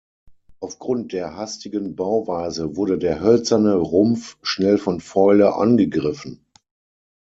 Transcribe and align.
Aufgrund 0.61 1.13
der 1.13 1.35
hastigen 1.35 1.95
Bauweise 1.95 2.75
wurde 2.75 2.97
der 2.97 3.19
hölzerne 3.19 3.75
Rumpf 3.75 4.39
schnell 4.41 4.79
von 4.79 4.99
Fäule 4.99 5.53
angegriffen. 5.53 6.43